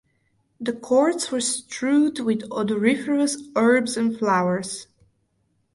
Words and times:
The 0.59 0.73
courts 0.73 1.31
were 1.31 1.41
strewed 1.41 2.21
with 2.21 2.49
odoriferous 2.51 3.37
herbs 3.55 3.95
and 3.97 4.17
flowers. 4.17 4.87